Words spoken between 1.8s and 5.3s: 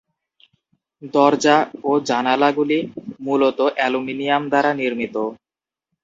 ও জানালাগুলি মূলত অ্যালুমিনিয়াম দ্বারা নির্মিত।